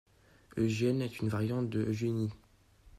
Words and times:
Eugienne 0.57 1.03
est 1.03 1.19
une 1.19 1.29
variante 1.29 1.69
de 1.69 1.81
Eugénie. 1.81 2.33